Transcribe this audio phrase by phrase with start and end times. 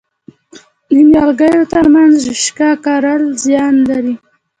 [0.89, 4.15] د نیالګیو ترمنځ رشقه کرل زیان لري؟